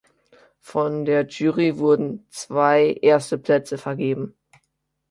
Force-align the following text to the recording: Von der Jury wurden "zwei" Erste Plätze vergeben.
Von 0.61 1.05
der 1.05 1.27
Jury 1.27 1.77
wurden 1.77 2.25
"zwei" 2.31 2.97
Erste 3.03 3.37
Plätze 3.37 3.77
vergeben. 3.77 4.35